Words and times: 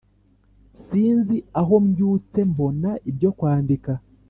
Sinzi 0.85 1.37
aho 1.61 1.73
mbyutse 1.85 2.39
mbona 2.51 2.89
ibyo 3.09 3.29
kwandika 3.37 3.91